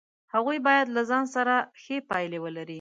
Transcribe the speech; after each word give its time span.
هغوی 0.33 0.59
باید 0.67 0.87
له 0.95 1.01
ځان 1.09 1.25
سره 1.35 1.53
ښې 1.81 1.97
پایلې 2.09 2.39
ولري. 2.41 2.69